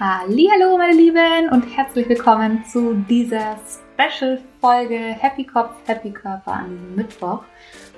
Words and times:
Hallo 0.00 0.78
meine 0.78 0.96
Lieben 0.96 1.48
und 1.50 1.76
herzlich 1.76 2.08
willkommen 2.08 2.64
zu 2.64 2.94
dieser 3.08 3.56
Special 3.66 4.40
Folge 4.60 4.96
Happy 4.96 5.44
Kopf, 5.44 5.72
Happy 5.86 6.12
Körper 6.12 6.52
an 6.52 6.70
diesem 6.70 6.94
Mittwoch. 6.94 7.42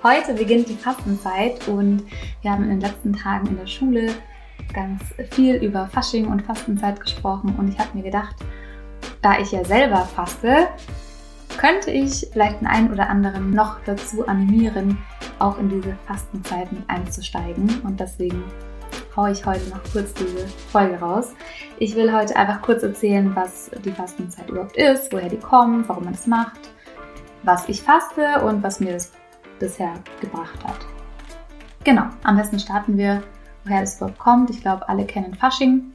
Heute 0.02 0.32
beginnt 0.32 0.70
die 0.70 0.76
Fastenzeit 0.76 1.68
und 1.68 2.04
wir 2.40 2.52
haben 2.52 2.64
in 2.64 2.70
den 2.70 2.80
letzten 2.80 3.12
Tagen 3.12 3.48
in 3.48 3.58
der 3.58 3.66
Schule 3.66 4.14
ganz 4.72 5.02
viel 5.30 5.56
über 5.56 5.88
Fasching 5.88 6.26
und 6.26 6.40
Fastenzeit 6.40 6.98
gesprochen 6.98 7.54
und 7.58 7.68
ich 7.68 7.78
habe 7.78 7.94
mir 7.94 8.04
gedacht, 8.04 8.36
da 9.20 9.38
ich 9.38 9.52
ja 9.52 9.62
selber 9.62 10.08
faste, 10.16 10.68
könnte 11.58 11.90
ich 11.90 12.26
vielleicht 12.32 12.62
den 12.62 12.66
einen 12.66 12.90
oder 12.90 13.10
anderen 13.10 13.50
noch 13.50 13.76
dazu 13.84 14.26
animieren, 14.26 14.96
auch 15.38 15.58
in 15.58 15.68
diese 15.68 15.96
Fastenzeit 16.06 16.72
mit 16.72 16.88
einzusteigen 16.88 17.82
und 17.84 18.00
deswegen 18.00 18.42
haue 19.20 19.32
ich 19.32 19.44
heute 19.44 19.68
noch 19.68 19.82
kurz 19.92 20.14
diese 20.14 20.48
Folge 20.72 20.98
raus. 20.98 21.34
Ich 21.78 21.94
will 21.94 22.10
heute 22.10 22.34
einfach 22.36 22.62
kurz 22.62 22.82
erzählen, 22.82 23.36
was 23.36 23.70
die 23.84 23.92
Fastenzeit 23.92 24.48
überhaupt 24.48 24.78
ist, 24.78 25.12
woher 25.12 25.28
die 25.28 25.36
kommt, 25.36 25.90
warum 25.90 26.04
man 26.04 26.14
es 26.14 26.26
macht, 26.26 26.58
was 27.42 27.68
ich 27.68 27.82
faste 27.82 28.40
und 28.42 28.62
was 28.62 28.80
mir 28.80 28.94
das 28.94 29.12
bisher 29.58 29.92
gebracht 30.22 30.64
hat. 30.64 30.78
Genau, 31.84 32.04
am 32.22 32.38
besten 32.38 32.58
starten 32.58 32.96
wir, 32.96 33.22
woher 33.64 33.80
das 33.80 33.98
überhaupt 33.98 34.18
kommt. 34.18 34.48
Ich 34.48 34.62
glaube, 34.62 34.88
alle 34.88 35.04
kennen 35.04 35.34
Fasching 35.34 35.92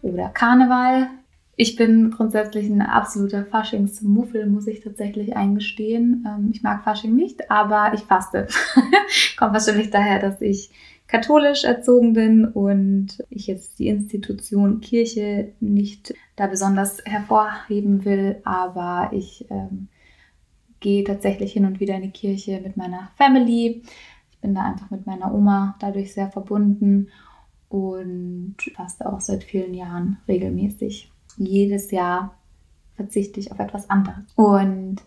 oder 0.00 0.30
Karneval. 0.30 1.08
Ich 1.56 1.76
bin 1.76 2.10
grundsätzlich 2.10 2.70
ein 2.70 2.80
absoluter 2.80 3.44
Faschingsmuffel, 3.44 4.46
muss 4.46 4.66
ich 4.66 4.80
tatsächlich 4.80 5.36
eingestehen. 5.36 6.26
Ähm, 6.26 6.50
ich 6.54 6.62
mag 6.62 6.84
Fasching 6.84 7.14
nicht, 7.14 7.50
aber 7.50 7.92
ich 7.92 8.00
faste. 8.00 8.48
Kommt 9.36 9.52
wahrscheinlich 9.52 9.90
daher, 9.90 10.18
dass 10.18 10.40
ich 10.40 10.70
katholisch 11.12 11.64
erzogen 11.64 12.14
bin 12.14 12.46
und 12.46 13.22
ich 13.28 13.46
jetzt 13.46 13.78
die 13.78 13.88
Institution 13.88 14.80
Kirche 14.80 15.52
nicht 15.60 16.14
da 16.36 16.46
besonders 16.46 17.04
hervorheben 17.04 18.06
will, 18.06 18.40
aber 18.44 19.10
ich 19.12 19.44
ähm, 19.50 19.88
gehe 20.80 21.04
tatsächlich 21.04 21.52
hin 21.52 21.66
und 21.66 21.80
wieder 21.80 21.96
in 21.96 22.02
die 22.02 22.10
Kirche 22.10 22.62
mit 22.62 22.78
meiner 22.78 23.10
Family. 23.16 23.82
Ich 24.30 24.38
bin 24.38 24.54
da 24.54 24.62
einfach 24.62 24.90
mit 24.90 25.06
meiner 25.06 25.34
Oma 25.34 25.76
dadurch 25.80 26.14
sehr 26.14 26.30
verbunden 26.30 27.10
und 27.68 28.56
faste 28.74 29.12
auch 29.12 29.20
seit 29.20 29.44
vielen 29.44 29.74
Jahren 29.74 30.16
regelmäßig. 30.26 31.12
Jedes 31.36 31.90
Jahr 31.90 32.34
verzichte 32.96 33.38
ich 33.38 33.52
auf 33.52 33.58
etwas 33.58 33.90
anderes. 33.90 34.24
Und 34.34 35.02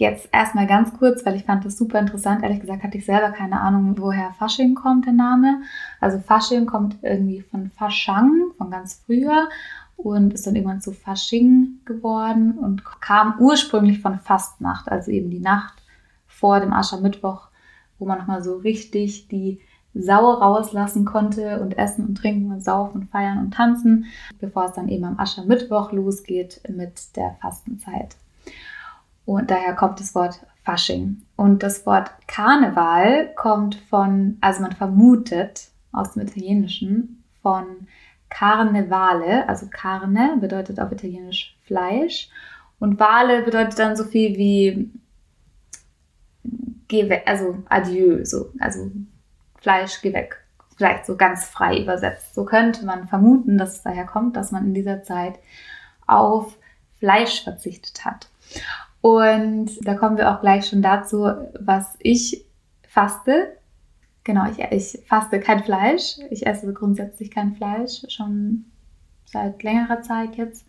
Jetzt 0.00 0.30
erstmal 0.32 0.66
ganz 0.66 0.96
kurz, 0.98 1.26
weil 1.26 1.36
ich 1.36 1.44
fand 1.44 1.62
das 1.66 1.76
super 1.76 1.98
interessant. 1.98 2.42
Ehrlich 2.42 2.60
gesagt 2.60 2.82
hatte 2.82 2.96
ich 2.96 3.04
selber 3.04 3.32
keine 3.32 3.60
Ahnung, 3.60 3.96
woher 3.98 4.32
Fasching 4.32 4.74
kommt, 4.74 5.04
der 5.04 5.12
Name. 5.12 5.60
Also 6.00 6.18
Fasching 6.20 6.64
kommt 6.64 6.96
irgendwie 7.02 7.42
von 7.42 7.68
Faschang, 7.68 8.52
von 8.56 8.70
ganz 8.70 9.02
früher 9.04 9.50
und 9.98 10.32
ist 10.32 10.46
dann 10.46 10.56
irgendwann 10.56 10.80
zu 10.80 10.92
Fasching 10.92 11.80
geworden 11.84 12.52
und 12.52 12.82
kam 13.02 13.34
ursprünglich 13.40 14.00
von 14.00 14.18
Fastnacht, 14.18 14.90
also 14.90 15.10
eben 15.10 15.28
die 15.28 15.38
Nacht 15.38 15.82
vor 16.26 16.60
dem 16.60 16.72
Aschermittwoch, 16.72 17.48
wo 17.98 18.06
man 18.06 18.20
nochmal 18.20 18.42
so 18.42 18.56
richtig 18.56 19.28
die 19.28 19.60
Sau 19.92 20.30
rauslassen 20.30 21.04
konnte 21.04 21.60
und 21.60 21.76
essen 21.76 22.06
und 22.06 22.14
trinken 22.14 22.50
und 22.50 22.64
saufen 22.64 23.02
und 23.02 23.10
feiern 23.10 23.36
und 23.36 23.52
tanzen, 23.52 24.06
bevor 24.38 24.64
es 24.64 24.72
dann 24.72 24.88
eben 24.88 25.04
am 25.04 25.18
Aschermittwoch 25.18 25.92
losgeht 25.92 26.62
mit 26.70 27.14
der 27.16 27.36
Fastenzeit. 27.42 28.16
Und 29.30 29.48
daher 29.52 29.76
kommt 29.76 30.00
das 30.00 30.16
Wort 30.16 30.40
Fasching. 30.64 31.22
Und 31.36 31.62
das 31.62 31.86
Wort 31.86 32.10
Karneval 32.26 33.32
kommt 33.36 33.76
von, 33.76 34.36
also 34.40 34.60
man 34.60 34.72
vermutet 34.72 35.68
aus 35.92 36.14
dem 36.14 36.22
Italienischen 36.22 37.22
von 37.40 37.86
Carnevale, 38.28 39.48
also 39.48 39.68
Carne 39.70 40.36
bedeutet 40.40 40.80
auf 40.80 40.90
Italienisch 40.90 41.56
Fleisch 41.62 42.28
und 42.80 42.98
Vale 42.98 43.42
bedeutet 43.42 43.78
dann 43.78 43.94
so 43.94 44.02
viel 44.02 44.36
wie 44.36 44.90
geh 46.88 47.08
weg, 47.08 47.22
also 47.26 47.62
Adieu, 47.68 48.24
so, 48.24 48.50
also 48.58 48.90
Fleisch, 49.60 50.02
geh 50.02 50.12
weg. 50.12 50.44
Vielleicht 50.76 51.06
so 51.06 51.16
ganz 51.16 51.44
frei 51.44 51.80
übersetzt. 51.80 52.34
So 52.34 52.44
könnte 52.44 52.84
man 52.84 53.06
vermuten, 53.06 53.58
dass 53.58 53.76
es 53.76 53.82
daher 53.82 54.06
kommt, 54.06 54.34
dass 54.34 54.50
man 54.50 54.64
in 54.66 54.74
dieser 54.74 55.04
Zeit 55.04 55.38
auf 56.08 56.58
Fleisch 56.98 57.44
verzichtet 57.44 58.04
hat. 58.04 58.28
Und 59.00 59.70
da 59.86 59.94
kommen 59.94 60.18
wir 60.18 60.30
auch 60.30 60.40
gleich 60.40 60.66
schon 60.66 60.82
dazu, 60.82 61.26
was 61.58 61.96
ich 62.00 62.44
faste. 62.86 63.56
Genau, 64.24 64.44
ich, 64.50 64.58
ich 64.58 65.06
faste 65.06 65.40
kein 65.40 65.64
Fleisch. 65.64 66.18
Ich 66.30 66.46
esse 66.46 66.72
grundsätzlich 66.72 67.30
kein 67.30 67.54
Fleisch, 67.54 68.02
schon 68.08 68.66
seit 69.24 69.62
längerer 69.62 70.02
Zeit 70.02 70.36
jetzt. 70.36 70.66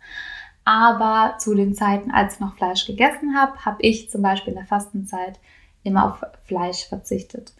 Aber 0.64 1.36
zu 1.38 1.54
den 1.54 1.74
Zeiten, 1.74 2.10
als 2.10 2.34
ich 2.34 2.40
noch 2.40 2.54
Fleisch 2.54 2.86
gegessen 2.86 3.36
habe, 3.36 3.64
habe 3.64 3.82
ich 3.82 4.10
zum 4.10 4.22
Beispiel 4.22 4.52
in 4.52 4.58
der 4.58 4.66
Fastenzeit 4.68 5.40
immer 5.82 6.06
auf 6.06 6.22
Fleisch 6.44 6.86
verzichtet. 6.86 7.52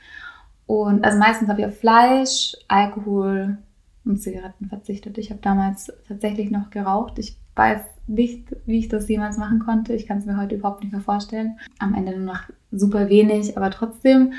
Und 0.67 1.05
also 1.05 1.19
meistens 1.19 1.49
habe 1.49 1.61
ich 1.61 1.67
auf 1.67 1.79
Fleisch, 1.79 2.57
Alkohol 2.69 3.59
und 4.05 4.23
Zigaretten 4.23 4.69
verzichtet. 4.69 5.19
Ich 5.19 5.31
habe 5.31 5.41
damals 5.43 5.93
tatsächlich 6.07 6.51
noch 6.51 6.71
geraucht. 6.71 7.19
Ich 7.19 7.37
weiß 7.55 7.81
nicht, 8.07 8.57
wie 8.67 8.79
ich 8.79 8.89
das 8.89 9.09
jemals 9.09 9.39
machen 9.39 9.61
konnte. 9.61 9.93
Ich 9.95 10.07
kann 10.07 10.19
es 10.19 10.27
mir 10.27 10.37
heute 10.37 10.57
überhaupt 10.57 10.83
nicht 10.83 10.93
mehr 10.93 11.01
vorstellen. 11.01 11.59
Am 11.79 11.95
Ende 11.95 12.17
nur 12.17 12.35
noch 12.35 12.43
super 12.71 13.09
wenig, 13.09 13.57
aber 13.57 13.71
trotzdem. 13.71 14.33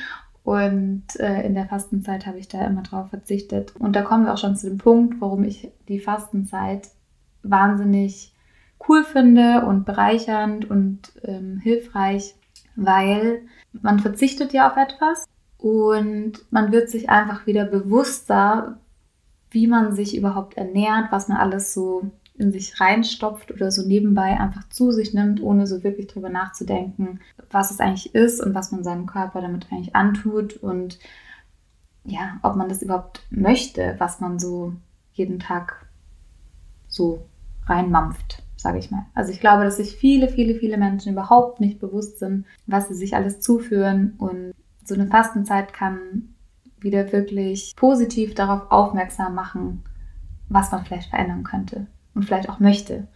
Und 0.43 1.03
äh, 1.19 1.45
in 1.45 1.55
der 1.55 1.67
Fastenzeit 1.67 2.25
habe 2.25 2.37
ich 2.37 2.49
da 2.49 2.65
immer 2.65 2.83
drauf 2.83 3.09
verzichtet. 3.09 3.75
Und 3.77 3.95
da 3.95 4.01
kommen 4.01 4.25
wir 4.25 4.33
auch 4.33 4.37
schon 4.37 4.57
zu 4.57 4.69
dem 4.69 4.77
Punkt, 4.77 5.21
warum 5.21 5.43
ich 5.43 5.71
die 5.87 5.99
Fastenzeit 5.99 6.89
wahnsinnig 7.43 8.33
cool 8.87 9.03
finde 9.03 9.65
und 9.65 9.85
bereichernd 9.85 10.69
und 10.69 11.13
ähm, 11.23 11.59
hilfreich, 11.63 12.35
weil 12.75 13.43
man 13.71 13.99
verzichtet 13.99 14.51
ja 14.51 14.69
auf 14.69 14.77
etwas 14.77 15.25
und 15.57 16.33
man 16.51 16.73
wird 16.73 16.89
sich 16.89 17.09
einfach 17.09 17.47
wieder 17.47 17.65
bewusster, 17.65 18.79
wie 19.51 19.67
man 19.67 19.95
sich 19.95 20.17
überhaupt 20.17 20.57
ernährt, 20.57 21.11
was 21.11 21.29
man 21.29 21.37
alles 21.37 21.73
so 21.73 22.11
in 22.35 22.51
sich 22.51 22.79
reinstopft 22.79 23.51
oder 23.51 23.71
so 23.71 23.85
nebenbei 23.87 24.39
einfach 24.39 24.67
zu 24.69 24.91
sich 24.91 25.13
nimmt, 25.13 25.41
ohne 25.41 25.67
so 25.67 25.83
wirklich 25.83 26.07
drüber 26.07 26.29
nachzudenken, 26.29 27.19
was 27.51 27.71
es 27.71 27.79
eigentlich 27.79 28.15
ist 28.15 28.41
und 28.41 28.55
was 28.55 28.71
man 28.71 28.83
seinem 28.83 29.05
Körper 29.05 29.41
damit 29.41 29.67
eigentlich 29.71 29.95
antut 29.95 30.57
und 30.57 30.99
ja, 32.05 32.39
ob 32.41 32.55
man 32.55 32.69
das 32.69 32.81
überhaupt 32.81 33.21
möchte, 33.29 33.95
was 33.99 34.19
man 34.19 34.39
so 34.39 34.73
jeden 35.13 35.39
Tag 35.39 35.87
so 36.87 37.25
reinmampft, 37.65 38.43
sage 38.57 38.79
ich 38.79 38.91
mal. 38.91 39.05
Also 39.13 39.31
ich 39.31 39.39
glaube, 39.39 39.63
dass 39.63 39.77
sich 39.77 39.95
viele, 39.95 40.27
viele, 40.27 40.55
viele 40.55 40.77
Menschen 40.77 41.13
überhaupt 41.13 41.59
nicht 41.59 41.79
bewusst 41.79 42.19
sind, 42.19 42.45
was 42.65 42.87
sie 42.87 42.95
sich 42.95 43.15
alles 43.15 43.39
zuführen 43.39 44.15
und 44.17 44.53
so 44.83 44.95
eine 44.95 45.07
Fastenzeit 45.07 45.71
kann 45.71 46.33
wieder 46.79 47.13
wirklich 47.13 47.73
positiv 47.77 48.33
darauf 48.33 48.69
aufmerksam 48.69 49.35
machen, 49.35 49.83
was 50.49 50.71
man 50.71 50.83
vielleicht 50.83 51.09
verändern 51.09 51.43
könnte 51.43 51.87
und 52.15 52.23
vielleicht 52.23 52.49
auch 52.49 52.59
möchte. 52.59 53.07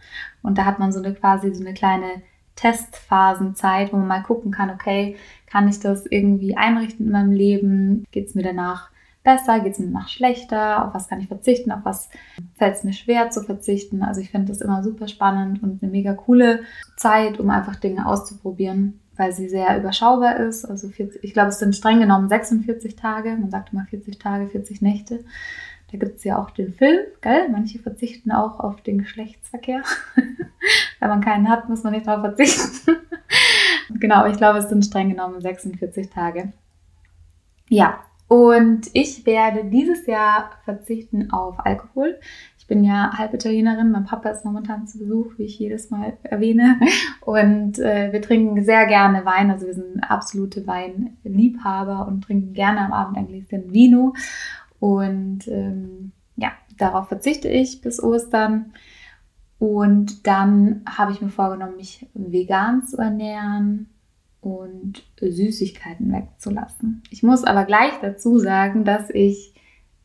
Und 0.42 0.58
da 0.58 0.64
hat 0.64 0.78
man 0.78 0.92
so 0.92 1.02
eine 1.02 1.14
quasi 1.14 1.54
so 1.54 1.64
eine 1.64 1.74
kleine 1.74 2.22
Testphasenzeit, 2.56 3.92
wo 3.92 3.96
man 3.96 4.08
mal 4.08 4.22
gucken 4.22 4.50
kann, 4.50 4.70
okay, 4.70 5.16
kann 5.46 5.68
ich 5.68 5.78
das 5.78 6.06
irgendwie 6.06 6.56
einrichten 6.56 7.06
in 7.06 7.12
meinem 7.12 7.32
Leben? 7.32 8.04
Geht 8.10 8.26
es 8.28 8.34
mir 8.34 8.42
danach 8.42 8.90
besser? 9.22 9.60
Geht 9.60 9.74
es 9.74 9.78
mir 9.78 9.86
danach 9.86 10.08
schlechter? 10.08 10.86
Auf 10.86 10.94
was 10.94 11.08
kann 11.08 11.20
ich 11.20 11.28
verzichten? 11.28 11.70
Auf 11.70 11.84
was 11.84 12.08
fällt 12.56 12.76
es 12.76 12.84
mir 12.84 12.92
schwer 12.92 13.30
zu 13.30 13.42
verzichten? 13.42 14.02
Also 14.02 14.20
ich 14.20 14.30
finde 14.30 14.48
das 14.48 14.60
immer 14.60 14.82
super 14.82 15.06
spannend 15.06 15.62
und 15.62 15.82
eine 15.82 15.92
mega 15.92 16.14
coole 16.14 16.62
Zeit, 16.96 17.38
um 17.38 17.50
einfach 17.50 17.76
Dinge 17.76 18.06
auszuprobieren, 18.06 19.00
weil 19.16 19.32
sie 19.32 19.48
sehr 19.48 19.78
überschaubar 19.78 20.38
ist. 20.38 20.64
Also 20.64 20.88
40, 20.88 21.22
ich 21.22 21.32
glaube, 21.32 21.50
es 21.50 21.60
sind 21.60 21.76
streng 21.76 22.00
genommen 22.00 22.28
46 22.28 22.96
Tage. 22.96 23.36
Man 23.36 23.50
sagt 23.50 23.72
immer 23.72 23.84
40 23.84 24.18
Tage, 24.18 24.48
40 24.48 24.82
Nächte. 24.82 25.24
Da 25.90 25.96
gibt 25.96 26.16
es 26.16 26.24
ja 26.24 26.38
auch 26.38 26.50
den 26.50 26.74
Film, 26.74 27.00
gell? 27.22 27.48
Manche 27.48 27.78
verzichten 27.78 28.30
auch 28.30 28.60
auf 28.60 28.82
den 28.82 28.98
Geschlechtsverkehr. 28.98 29.82
Wenn 31.00 31.08
man 31.08 31.22
keinen 31.22 31.48
hat, 31.48 31.68
muss 31.68 31.82
man 31.82 31.94
nicht 31.94 32.06
darauf 32.06 32.22
verzichten. 32.22 32.96
genau, 33.98 34.26
ich 34.26 34.36
glaube, 34.36 34.58
es 34.58 34.68
sind 34.68 34.84
streng 34.84 35.08
genommen 35.08 35.40
46 35.40 36.10
Tage. 36.10 36.52
Ja, 37.70 38.00
und 38.28 38.90
ich 38.92 39.24
werde 39.24 39.64
dieses 39.64 40.06
Jahr 40.06 40.50
verzichten 40.64 41.30
auf 41.32 41.64
Alkohol. 41.64 42.18
Ich 42.58 42.66
bin 42.66 42.84
ja 42.84 43.10
halb 43.16 43.32
Italienerin, 43.32 43.90
mein 43.90 44.04
Papa 44.04 44.28
ist 44.28 44.44
momentan 44.44 44.86
zu 44.86 44.98
Besuch, 44.98 45.38
wie 45.38 45.44
ich 45.44 45.58
jedes 45.58 45.88
Mal 45.88 46.18
erwähne. 46.22 46.78
Und 47.22 47.78
äh, 47.78 48.12
wir 48.12 48.20
trinken 48.20 48.62
sehr 48.62 48.86
gerne 48.86 49.24
Wein, 49.24 49.50
also 49.50 49.66
wir 49.66 49.72
sind 49.72 50.00
absolute 50.02 50.66
Weinliebhaber 50.66 52.06
und 52.06 52.24
trinken 52.24 52.52
gerne 52.52 52.80
am 52.80 52.92
Abend 52.92 53.16
ein 53.16 53.28
Gläschen 53.28 53.72
Vino. 53.72 54.12
Und 54.80 55.48
ähm, 55.48 56.12
ja, 56.36 56.52
darauf 56.76 57.08
verzichte 57.08 57.48
ich 57.48 57.80
bis 57.80 58.02
Ostern. 58.02 58.72
Und 59.58 60.26
dann 60.26 60.82
habe 60.88 61.12
ich 61.12 61.20
mir 61.20 61.30
vorgenommen, 61.30 61.76
mich 61.76 62.06
vegan 62.14 62.84
zu 62.84 62.96
ernähren 62.98 63.88
und 64.40 65.02
Süßigkeiten 65.20 66.12
wegzulassen. 66.12 67.02
Ich 67.10 67.22
muss 67.22 67.44
aber 67.44 67.64
gleich 67.64 67.92
dazu 68.00 68.38
sagen, 68.38 68.84
dass 68.84 69.10
ich 69.10 69.54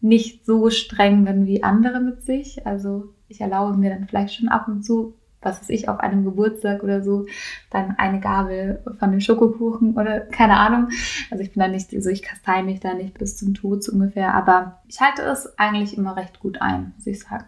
nicht 0.02 0.46
so 0.46 0.70
streng 0.70 1.24
bin 1.24 1.46
wie 1.46 1.64
andere 1.64 2.02
mit 2.02 2.24
sich. 2.24 2.66
Also 2.66 3.14
ich 3.28 3.42
erlaube 3.42 3.78
mir 3.78 3.92
dann 3.92 4.08
vielleicht 4.08 4.36
schon 4.36 4.50
ab 4.50 4.68
und 4.68 4.84
zu, 4.84 5.16
was 5.44 5.62
weiß 5.62 5.69
ich, 5.69 5.90
auf 5.90 6.00
einem 6.00 6.24
Geburtstag 6.24 6.84
oder 6.84 7.04
so, 7.04 7.25
dann 7.69 7.95
eine 7.98 8.19
Gabel 8.19 8.81
von 9.00 9.12
dem 9.12 9.19
Schokokuchen 9.19 9.95
oder 9.95 10.19
keine 10.31 10.57
Ahnung. 10.57 10.90
Also 11.31 11.44
ich 11.44 11.54
bin 11.54 11.62
da 11.62 11.68
nicht 11.68 11.92
so, 11.92 12.10
ich 12.10 12.22
kastei 12.22 12.63
mich 12.63 12.80
da 12.80 12.94
nicht 12.94 13.18
bis 13.18 13.38
zum 13.38 13.54
Tod 13.54 13.84
so 13.84 13.92
ungefähr, 13.92 14.34
aber 14.34 14.81
ich 14.88 15.01
halte 15.01 15.22
es 15.24 15.57
eigentlich 15.57 15.98
immer 15.98 16.16
recht 16.16 16.40
gut 16.40 16.62
ein, 16.62 16.94
muss 16.95 17.07
ich 17.07 17.19
sagen. 17.19 17.45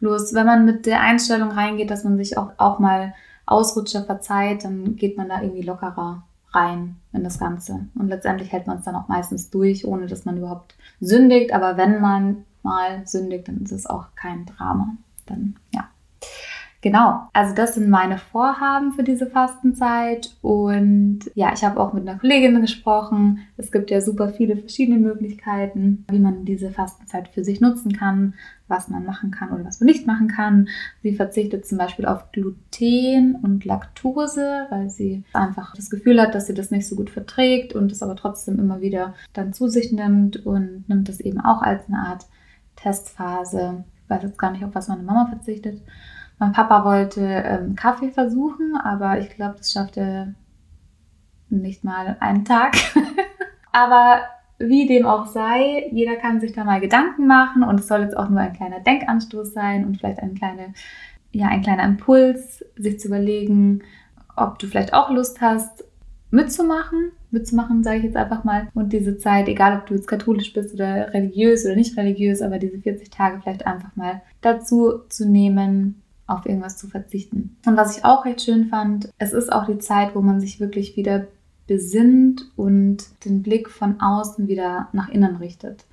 Bloß 0.00 0.34
wenn 0.34 0.46
man 0.46 0.64
mit 0.64 0.86
der 0.86 1.00
Einstellung 1.00 1.50
reingeht, 1.50 1.90
dass 1.90 2.04
man 2.04 2.16
sich 2.16 2.38
auch, 2.38 2.52
auch 2.56 2.78
mal 2.78 3.14
Ausrutscher 3.46 4.04
verzeiht, 4.04 4.64
dann 4.64 4.96
geht 4.96 5.16
man 5.16 5.28
da 5.28 5.40
irgendwie 5.40 5.62
lockerer 5.62 6.22
rein 6.52 6.96
in 7.12 7.24
das 7.24 7.38
Ganze. 7.38 7.86
Und 7.94 8.08
letztendlich 8.08 8.52
hält 8.52 8.66
man 8.66 8.78
es 8.78 8.84
dann 8.84 8.94
auch 8.94 9.08
meistens 9.08 9.50
durch, 9.50 9.86
ohne 9.86 10.06
dass 10.06 10.24
man 10.24 10.36
überhaupt 10.36 10.76
sündigt. 11.00 11.52
Aber 11.52 11.76
wenn 11.76 12.00
man 12.00 12.44
mal 12.62 13.06
sündigt, 13.06 13.48
dann 13.48 13.62
ist 13.62 13.72
es 13.72 13.86
auch 13.86 14.06
kein 14.14 14.46
Drama. 14.46 14.96
Dann, 15.26 15.56
ja. 15.74 15.88
Genau, 16.80 17.28
also 17.32 17.56
das 17.56 17.74
sind 17.74 17.90
meine 17.90 18.18
Vorhaben 18.18 18.92
für 18.92 19.02
diese 19.02 19.26
Fastenzeit 19.26 20.36
und 20.42 21.28
ja, 21.34 21.52
ich 21.52 21.64
habe 21.64 21.80
auch 21.80 21.92
mit 21.92 22.08
einer 22.08 22.20
Kollegin 22.20 22.60
gesprochen. 22.60 23.40
Es 23.56 23.72
gibt 23.72 23.90
ja 23.90 24.00
super 24.00 24.28
viele 24.28 24.56
verschiedene 24.56 24.98
Möglichkeiten, 24.98 26.04
wie 26.08 26.20
man 26.20 26.44
diese 26.44 26.70
Fastenzeit 26.70 27.26
für 27.26 27.42
sich 27.42 27.60
nutzen 27.60 27.92
kann, 27.92 28.34
was 28.68 28.86
man 28.86 29.04
machen 29.04 29.32
kann 29.32 29.50
oder 29.50 29.64
was 29.64 29.80
man 29.80 29.88
nicht 29.88 30.06
machen 30.06 30.28
kann. 30.28 30.68
Sie 31.02 31.16
verzichtet 31.16 31.66
zum 31.66 31.78
Beispiel 31.78 32.06
auf 32.06 32.30
Gluten 32.30 33.34
und 33.42 33.64
Laktose, 33.64 34.66
weil 34.70 34.88
sie 34.88 35.24
einfach 35.32 35.74
das 35.74 35.90
Gefühl 35.90 36.20
hat, 36.20 36.36
dass 36.36 36.46
sie 36.46 36.54
das 36.54 36.70
nicht 36.70 36.86
so 36.86 36.94
gut 36.94 37.10
verträgt 37.10 37.74
und 37.74 37.90
es 37.90 38.04
aber 38.04 38.14
trotzdem 38.14 38.60
immer 38.60 38.80
wieder 38.80 39.14
dann 39.32 39.52
zu 39.52 39.66
sich 39.66 39.90
nimmt 39.90 40.46
und 40.46 40.88
nimmt 40.88 41.08
das 41.08 41.18
eben 41.18 41.40
auch 41.40 41.60
als 41.60 41.88
eine 41.88 41.98
Art 41.98 42.26
Testphase. 42.76 43.82
Ich 44.04 44.10
weiß 44.10 44.22
jetzt 44.22 44.38
gar 44.38 44.52
nicht, 44.52 44.64
auf 44.64 44.76
was 44.76 44.86
meine 44.86 45.02
Mama 45.02 45.26
verzichtet. 45.26 45.82
Mein 46.38 46.52
Papa 46.52 46.84
wollte 46.84 47.20
ähm, 47.20 47.74
Kaffee 47.74 48.10
versuchen, 48.10 48.76
aber 48.76 49.18
ich 49.18 49.30
glaube, 49.30 49.56
das 49.58 49.72
schafft 49.72 49.96
er 49.96 50.34
nicht 51.48 51.84
mal 51.84 52.16
einen 52.20 52.44
Tag. 52.44 52.76
aber 53.72 54.20
wie 54.58 54.86
dem 54.86 55.06
auch 55.06 55.26
sei, 55.26 55.88
jeder 55.92 56.16
kann 56.16 56.40
sich 56.40 56.52
da 56.52 56.64
mal 56.64 56.80
Gedanken 56.80 57.26
machen 57.26 57.62
und 57.62 57.80
es 57.80 57.88
soll 57.88 58.00
jetzt 58.00 58.16
auch 58.16 58.28
nur 58.28 58.40
ein 58.40 58.52
kleiner 58.52 58.80
Denkanstoß 58.80 59.52
sein 59.52 59.84
und 59.84 59.98
vielleicht 59.98 60.20
ein, 60.20 60.34
kleine, 60.34 60.74
ja, 61.32 61.48
ein 61.48 61.62
kleiner 61.62 61.84
Impuls, 61.84 62.64
sich 62.76 62.98
zu 62.98 63.08
überlegen, 63.08 63.82
ob 64.36 64.58
du 64.58 64.66
vielleicht 64.66 64.94
auch 64.94 65.10
Lust 65.10 65.40
hast, 65.40 65.84
mitzumachen. 66.30 67.12
Mitzumachen, 67.30 67.82
sage 67.82 67.98
ich 67.98 68.04
jetzt 68.04 68.16
einfach 68.16 68.44
mal. 68.44 68.68
Und 68.74 68.92
diese 68.92 69.18
Zeit, 69.18 69.48
egal 69.48 69.78
ob 69.78 69.86
du 69.86 69.94
jetzt 69.94 70.08
katholisch 70.08 70.52
bist 70.52 70.74
oder 70.74 71.12
religiös 71.12 71.64
oder 71.64 71.76
nicht 71.76 71.96
religiös, 71.96 72.42
aber 72.42 72.58
diese 72.58 72.78
40 72.78 73.10
Tage 73.10 73.40
vielleicht 73.40 73.66
einfach 73.66 73.94
mal 73.96 74.22
dazu 74.40 75.00
zu 75.08 75.28
nehmen, 75.28 76.02
auf 76.28 76.46
irgendwas 76.46 76.76
zu 76.76 76.86
verzichten. 76.86 77.56
Und 77.66 77.76
was 77.76 77.96
ich 77.96 78.04
auch 78.04 78.24
recht 78.24 78.42
schön 78.42 78.68
fand, 78.68 79.10
es 79.18 79.32
ist 79.32 79.50
auch 79.52 79.66
die 79.66 79.78
Zeit, 79.78 80.14
wo 80.14 80.20
man 80.20 80.40
sich 80.40 80.60
wirklich 80.60 80.96
wieder 80.96 81.26
besinnt 81.66 82.50
und 82.56 83.04
den 83.24 83.42
Blick 83.42 83.68
von 83.68 84.00
außen 84.00 84.46
wieder 84.46 84.88
nach 84.92 85.08
innen 85.08 85.36
richtet. 85.36 85.84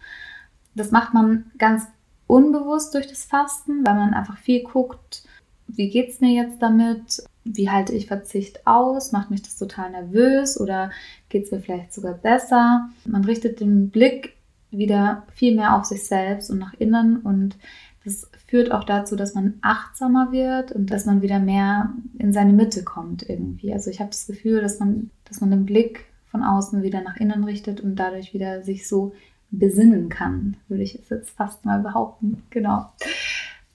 Das 0.76 0.92
macht 0.92 1.14
man 1.14 1.52
ganz 1.58 1.88
unbewusst 2.28 2.94
durch 2.94 3.08
das 3.08 3.26
Fasten, 3.26 3.86
weil 3.86 3.96
man 3.96 4.14
einfach 4.14 4.38
viel 4.38 4.64
guckt, 4.64 5.24
wie 5.68 5.90
geht 5.90 6.10
es 6.10 6.22
mir 6.22 6.32
jetzt 6.32 6.62
damit? 6.62 7.24
Wie 7.44 7.70
halte 7.70 7.94
ich 7.94 8.08
Verzicht 8.08 8.66
aus? 8.68 9.12
Macht 9.12 9.32
mich 9.32 9.42
das 9.42 9.58
total 9.58 9.92
nervös 9.92 10.60
oder 10.60 10.92
geht 11.30 11.46
es 11.46 11.52
mir 11.52 11.60
vielleicht 11.60 11.94
sogar 11.94 12.14
besser? 12.14 12.90
Man 13.06 13.26
richtet 13.26 13.60
den 13.60 13.90
Blick 13.90 14.34
wieder 14.72 15.24
viel 15.34 15.56
mehr 15.56 15.76
auf 15.76 15.86
sich 15.86 16.06
selbst 16.06 16.50
und 16.50 16.60
nach 16.60 16.74
innen 16.76 17.18
und 17.18 17.58
das 18.06 18.30
führt 18.48 18.72
auch 18.72 18.84
dazu, 18.84 19.16
dass 19.16 19.34
man 19.34 19.56
achtsamer 19.62 20.32
wird 20.32 20.72
und 20.72 20.92
dass 20.92 21.06
man 21.06 21.22
wieder 21.22 21.40
mehr 21.40 21.92
in 22.20 22.32
seine 22.32 22.54
Mitte 22.54 22.84
kommt 22.84 23.28
irgendwie. 23.28 23.74
Also 23.74 23.90
ich 23.90 24.00
habe 24.00 24.12
das 24.12 24.28
Gefühl, 24.28 24.62
dass 24.62 24.80
man, 24.80 25.10
dass 25.26 25.42
man 25.42 25.50
den 25.50 25.66
Blick 25.66 26.06
von 26.28 26.44
außen 26.44 26.84
wieder 26.84 27.02
nach 27.02 27.18
innen 27.18 27.44
richtet 27.44 27.82
und 27.82 27.96
dadurch 27.96 28.34
wieder 28.34 28.64
sich 28.64 28.88
so 28.88 29.14
besinnen 29.50 30.10
kann, 30.10 30.58
würde 30.68 30.84
ich 30.84 31.02
jetzt 31.10 31.32
fast 31.32 31.66
mal 31.66 31.80
behaupten. 31.80 32.44
Genau. 32.52 32.92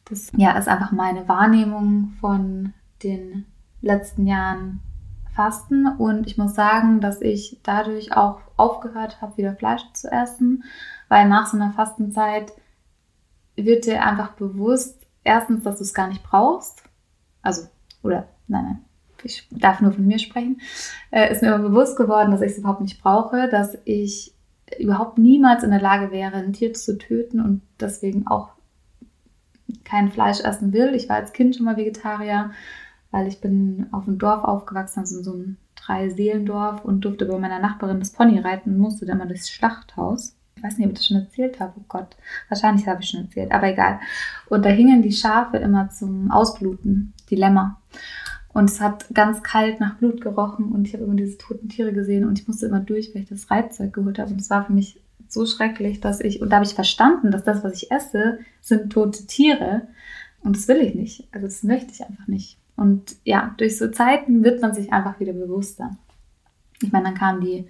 Das 0.05 0.31
ja, 0.37 0.57
ist 0.57 0.69
einfach 0.69 0.93
meine 0.93 1.29
Wahrnehmung 1.29 2.13
von 2.21 2.73
den 3.03 3.47
letzten 3.83 4.27
Jahren 4.27 4.81
Fasten 5.35 5.87
und 5.87 6.27
ich 6.27 6.37
muss 6.37 6.55
sagen, 6.55 7.01
dass 7.01 7.23
ich 7.23 7.61
dadurch 7.63 8.17
auch 8.17 8.41
aufgehört 8.57 9.23
habe, 9.23 9.37
wieder 9.39 9.55
Fleisch 9.55 9.83
zu 9.95 10.11
essen, 10.11 10.65
weil 11.09 11.29
nach 11.29 11.47
so 11.47 11.57
einer 11.57 11.73
Fastenzeit 11.73 12.53
wird 13.57 13.87
dir 13.87 14.05
einfach 14.05 14.33
bewusst, 14.33 15.07
erstens, 15.25 15.65
dass 15.65 15.79
du 15.79 15.85
es 15.85 15.95
gar 15.95 16.09
nicht 16.09 16.23
brauchst. 16.23 16.83
Also, 17.43 17.69
oder, 18.03 18.29
nein, 18.49 18.65
nein, 18.65 18.85
ich 19.23 19.49
darf 19.51 19.81
nur 19.81 19.93
von 19.93 20.07
mir 20.07 20.19
sprechen. 20.19 20.61
Äh, 21.11 21.33
ist 21.33 21.43
mir 21.43 21.55
aber 21.55 21.69
bewusst 21.69 21.97
geworden, 21.97 22.31
dass 22.31 22.41
ich 22.41 22.53
es 22.53 22.59
überhaupt 22.59 22.81
nicht 22.81 23.03
brauche, 23.03 23.49
dass 23.49 23.77
ich 23.85 24.35
überhaupt 24.79 25.19
niemals 25.19 25.63
in 25.63 25.71
der 25.71 25.81
Lage 25.81 26.13
wäre, 26.13 26.37
ein 26.37 26.53
Tier 26.53 26.73
zu 26.75 26.97
töten 26.97 27.41
und 27.41 27.63
deswegen 27.81 28.27
auch 28.27 28.51
kein 29.85 30.11
Fleisch 30.11 30.41
essen 30.41 30.73
will. 30.73 30.95
Ich 30.95 31.09
war 31.09 31.17
als 31.17 31.33
Kind 31.33 31.57
schon 31.57 31.65
mal 31.65 31.77
Vegetarier, 31.77 32.51
weil 33.11 33.27
ich 33.27 33.41
bin 33.41 33.89
auf 33.93 34.05
dem 34.05 34.19
Dorf 34.19 34.45
aufgewachsen, 34.45 35.01
also 35.01 35.19
in 35.19 35.25
so 35.25 35.33
einem 35.33 35.57
Drei-Seelendorf 35.75 36.85
und 36.85 37.05
durfte 37.05 37.27
bei 37.27 37.39
meiner 37.39 37.59
Nachbarin 37.59 37.99
das 37.99 38.13
Pony 38.13 38.39
reiten, 38.39 38.79
musste 38.79 39.07
dann 39.07 39.19
mal 39.19 39.29
durchs 39.29 39.51
Schlachthaus. 39.51 40.37
Ich 40.61 40.65
weiß 40.65 40.77
nicht, 40.77 40.87
ob 40.89 40.93
ich 40.93 40.99
das 40.99 41.07
schon 41.07 41.17
erzählt 41.17 41.59
habe. 41.59 41.73
Oh 41.79 41.85
Gott, 41.89 42.17
wahrscheinlich 42.51 42.87
habe 42.87 43.01
ich 43.01 43.09
schon 43.09 43.23
erzählt, 43.23 43.51
aber 43.51 43.69
egal. 43.69 43.99
Und 44.51 44.63
da 44.63 44.69
hingen 44.69 45.01
die 45.01 45.13
Schafe 45.13 45.57
immer 45.57 45.89
zum 45.89 46.31
Ausbluten, 46.31 47.15
die 47.31 47.37
Lämmer. 47.37 47.81
Und 48.53 48.69
es 48.69 48.79
hat 48.79 49.07
ganz 49.15 49.43
kalt 49.43 49.81
nach 49.81 49.97
Blut 49.97 50.21
gerochen 50.21 50.71
und 50.71 50.87
ich 50.87 50.93
habe 50.93 51.05
immer 51.05 51.15
diese 51.15 51.39
toten 51.39 51.71
Tiere 51.71 51.95
gesehen 51.95 52.27
und 52.27 52.39
ich 52.39 52.47
musste 52.47 52.67
immer 52.67 52.81
durch, 52.81 53.15
weil 53.15 53.23
ich 53.23 53.29
das 53.31 53.51
Reitzeug 53.51 53.95
geholt 53.95 54.19
habe. 54.19 54.33
Und 54.33 54.41
es 54.41 54.51
war 54.51 54.67
für 54.67 54.75
mich 54.75 55.01
so 55.29 55.47
schrecklich, 55.47 56.01
dass 56.01 56.21
ich, 56.21 56.43
und 56.43 56.51
da 56.51 56.57
habe 56.57 56.67
ich 56.67 56.75
verstanden, 56.75 57.31
dass 57.31 57.43
das, 57.43 57.65
was 57.65 57.83
ich 57.83 57.91
esse, 57.91 58.41
sind 58.61 58.93
tote 58.93 59.27
Tiere. 59.27 59.89
Und 60.43 60.57
das 60.57 60.69
will 60.69 60.83
ich 60.83 60.95
nicht. 60.95 61.27
Also 61.33 61.47
das 61.47 61.63
möchte 61.63 61.93
ich 61.93 62.05
einfach 62.05 62.27
nicht. 62.27 62.59
Und 62.77 63.17
ja, 63.25 63.55
durch 63.57 63.79
so 63.79 63.89
Zeiten 63.89 64.45
wird 64.45 64.61
man 64.61 64.75
sich 64.75 64.93
einfach 64.93 65.21
wieder 65.21 65.33
bewusster. 65.33 65.97
Ich 66.83 66.93
meine, 66.93 67.07
dann 67.07 67.15
kam 67.15 67.41
die 67.41 67.67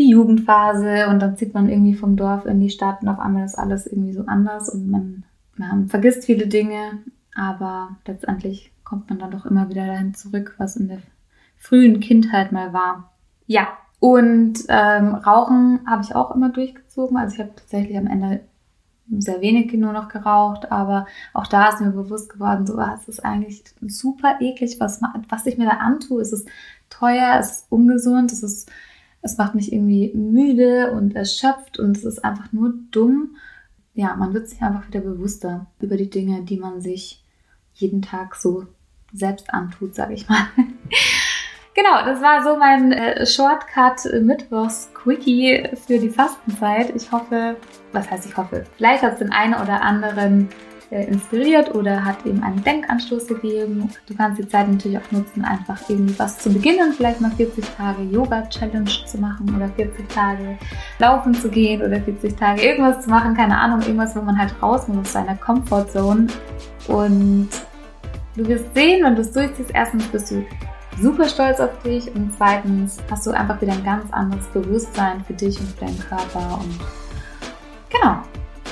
die 0.00 0.08
Jugendphase 0.08 1.08
und 1.08 1.20
dann 1.20 1.36
zieht 1.36 1.52
man 1.52 1.68
irgendwie 1.68 1.94
vom 1.94 2.16
Dorf 2.16 2.46
in 2.46 2.58
die 2.58 2.70
Stadt 2.70 3.02
und 3.02 3.08
auf 3.08 3.20
einmal 3.20 3.44
ist 3.44 3.58
alles 3.58 3.86
irgendwie 3.86 4.14
so 4.14 4.24
anders 4.26 4.70
und 4.70 4.90
man, 4.90 5.24
man 5.56 5.88
vergisst 5.88 6.24
viele 6.24 6.46
Dinge, 6.46 6.98
aber 7.34 7.96
letztendlich 8.06 8.72
kommt 8.82 9.10
man 9.10 9.18
dann 9.18 9.30
doch 9.30 9.44
immer 9.44 9.68
wieder 9.68 9.86
dahin 9.86 10.14
zurück, 10.14 10.54
was 10.56 10.76
in 10.76 10.88
der 10.88 11.02
frühen 11.58 12.00
Kindheit 12.00 12.50
mal 12.50 12.72
war. 12.72 13.12
Ja, 13.46 13.68
und 13.98 14.60
ähm, 14.68 15.14
Rauchen 15.14 15.80
habe 15.86 16.02
ich 16.02 16.14
auch 16.14 16.34
immer 16.34 16.48
durchgezogen. 16.48 17.18
Also 17.18 17.34
ich 17.34 17.40
habe 17.40 17.54
tatsächlich 17.54 17.98
am 17.98 18.06
Ende 18.06 18.40
sehr 19.18 19.42
wenig 19.42 19.72
nur 19.74 19.92
noch 19.92 20.08
geraucht, 20.08 20.72
aber 20.72 21.06
auch 21.34 21.46
da 21.46 21.68
ist 21.68 21.80
mir 21.80 21.90
bewusst 21.90 22.32
geworden, 22.32 22.66
so, 22.66 22.78
ah, 22.78 22.96
es 22.98 23.08
ist 23.08 23.24
eigentlich 23.24 23.64
super 23.82 24.36
eklig, 24.40 24.76
was, 24.80 25.02
was 25.28 25.46
ich 25.46 25.58
mir 25.58 25.66
da 25.66 25.76
antue. 25.76 26.22
Es 26.22 26.32
ist 26.32 26.48
teuer, 26.88 27.36
es 27.38 27.50
ist 27.50 27.66
ungesund, 27.70 28.32
es 28.32 28.42
ist 28.42 28.70
es 29.22 29.36
macht 29.36 29.54
mich 29.54 29.72
irgendwie 29.72 30.12
müde 30.14 30.92
und 30.92 31.14
erschöpft 31.14 31.78
und 31.78 31.96
es 31.96 32.04
ist 32.04 32.24
einfach 32.24 32.52
nur 32.52 32.74
dumm. 32.90 33.36
Ja, 33.94 34.16
man 34.16 34.32
wird 34.32 34.48
sich 34.48 34.62
einfach 34.62 34.86
wieder 34.88 35.00
bewusster 35.00 35.66
über 35.80 35.96
die 35.96 36.08
Dinge, 36.08 36.42
die 36.42 36.56
man 36.56 36.80
sich 36.80 37.22
jeden 37.74 38.02
Tag 38.02 38.34
so 38.36 38.66
selbst 39.12 39.52
antut, 39.52 39.94
sage 39.94 40.14
ich 40.14 40.28
mal. 40.28 40.46
genau, 41.74 42.04
das 42.04 42.22
war 42.22 42.42
so 42.42 42.56
mein 42.56 42.92
äh, 42.92 43.26
Shortcut 43.26 44.22
Mittwochs 44.22 44.90
Quickie 44.94 45.68
für 45.86 45.98
die 45.98 46.10
Fastenzeit. 46.10 46.94
Ich 46.94 47.10
hoffe, 47.12 47.56
was 47.92 48.10
heißt 48.10 48.26
ich 48.26 48.36
hoffe, 48.36 48.64
vielleicht 48.76 49.02
hat 49.02 49.14
es 49.14 49.18
den 49.18 49.32
einen 49.32 49.54
oder 49.54 49.82
anderen 49.82 50.48
inspiriert 50.90 51.74
oder 51.74 52.04
hat 52.04 52.26
eben 52.26 52.42
einen 52.42 52.62
Denkanstoß 52.64 53.28
gegeben. 53.28 53.90
Du 54.06 54.14
kannst 54.14 54.40
die 54.40 54.48
Zeit 54.48 54.68
natürlich 54.68 54.98
auch 54.98 55.12
nutzen, 55.12 55.44
einfach 55.44 55.78
irgendwie 55.88 56.18
was 56.18 56.38
zu 56.38 56.52
beginnen, 56.52 56.92
vielleicht 56.92 57.20
mal 57.20 57.30
40 57.30 57.64
Tage 57.76 58.02
Yoga-Challenge 58.02 58.90
zu 59.06 59.18
machen 59.18 59.54
oder 59.54 59.68
40 59.68 60.08
Tage 60.08 60.58
laufen 60.98 61.34
zu 61.34 61.48
gehen 61.48 61.80
oder 61.80 62.00
40 62.00 62.36
Tage 62.36 62.62
irgendwas 62.62 63.04
zu 63.04 63.10
machen, 63.10 63.34
keine 63.34 63.56
Ahnung, 63.56 63.80
irgendwas, 63.82 64.16
wo 64.16 64.20
man 64.20 64.36
halt 64.36 64.52
raus 64.60 64.88
muss 64.88 64.98
aus 64.98 65.12
seiner 65.12 65.36
Comfortzone. 65.36 66.26
Und 66.88 67.48
du 68.36 68.48
wirst 68.48 68.74
sehen, 68.74 69.04
wenn 69.04 69.14
du 69.14 69.22
es 69.22 69.30
durchziehst, 69.30 69.70
erstens 69.72 70.04
bist 70.08 70.32
du 70.32 70.44
super 71.00 71.28
stolz 71.28 71.60
auf 71.60 71.70
dich 71.84 72.12
und 72.14 72.34
zweitens 72.36 72.98
hast 73.10 73.26
du 73.26 73.30
einfach 73.30 73.60
wieder 73.60 73.72
ein 73.72 73.84
ganz 73.84 74.12
anderes 74.12 74.46
Bewusstsein 74.48 75.24
für 75.24 75.34
dich 75.34 75.58
und 75.60 75.68
für 75.68 75.84
deinen 75.84 75.98
Körper 76.00 76.58
und 76.60 76.80
genau. 77.88 78.22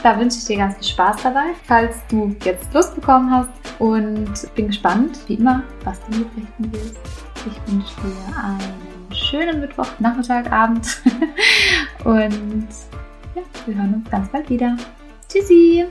Da 0.03 0.19
wünsche 0.19 0.39
ich 0.39 0.45
dir 0.45 0.59
ganz 0.59 0.77
viel 0.77 0.87
Spaß 0.87 1.23
dabei, 1.23 1.55
falls 1.65 1.97
du 2.09 2.35
jetzt 2.45 2.73
Lust 2.73 2.95
bekommen 2.95 3.31
hast 3.31 3.51
und 3.81 4.55
bin 4.55 4.69
gespannt, 4.69 5.19
wie 5.27 5.35
immer, 5.35 5.63
was 5.85 6.01
du 6.05 6.19
mir 6.19 6.25
berichten 6.27 6.73
willst. 6.73 6.99
Ich 7.47 7.73
wünsche 7.73 7.95
dir 8.03 8.37
einen 8.37 9.15
schönen 9.15 9.61
Mittwoch, 9.61 9.89
Nachmittag, 9.99 10.51
Abend 10.53 11.03
und 12.05 12.69
ja, 13.35 13.43
wir 13.67 13.75
hören 13.75 13.95
uns 13.95 14.11
ganz 14.11 14.29
bald 14.31 14.49
wieder. 14.49 14.77
Tschüssi! 15.29 15.87